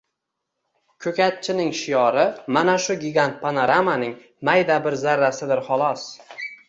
[1.05, 2.23] Ko‘katchining shiori
[2.57, 4.17] mana shu gigant panoramaning
[4.51, 6.09] mayda bir zarrasidir, xolos.